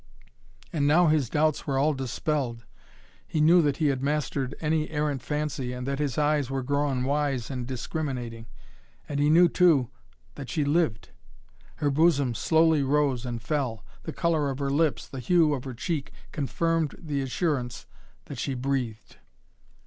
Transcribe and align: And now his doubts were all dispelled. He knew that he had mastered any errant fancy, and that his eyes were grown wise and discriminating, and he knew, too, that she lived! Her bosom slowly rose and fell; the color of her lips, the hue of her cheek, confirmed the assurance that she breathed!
And 0.73 0.87
now 0.87 1.09
his 1.09 1.29
doubts 1.29 1.67
were 1.67 1.77
all 1.77 1.93
dispelled. 1.93 2.65
He 3.27 3.39
knew 3.39 3.61
that 3.61 3.77
he 3.77 3.89
had 3.89 4.01
mastered 4.01 4.55
any 4.59 4.89
errant 4.89 5.21
fancy, 5.21 5.73
and 5.73 5.85
that 5.85 5.99
his 5.99 6.17
eyes 6.17 6.49
were 6.49 6.63
grown 6.63 7.03
wise 7.03 7.51
and 7.51 7.67
discriminating, 7.67 8.47
and 9.07 9.19
he 9.19 9.29
knew, 9.29 9.47
too, 9.47 9.91
that 10.33 10.49
she 10.49 10.65
lived! 10.65 11.09
Her 11.75 11.91
bosom 11.91 12.33
slowly 12.33 12.81
rose 12.81 13.27
and 13.27 13.39
fell; 13.43 13.85
the 14.01 14.11
color 14.11 14.49
of 14.49 14.57
her 14.57 14.71
lips, 14.71 15.07
the 15.07 15.19
hue 15.19 15.53
of 15.53 15.65
her 15.65 15.75
cheek, 15.75 16.11
confirmed 16.31 16.95
the 16.97 17.21
assurance 17.21 17.85
that 18.25 18.39
she 18.39 18.55
breathed! 18.55 19.17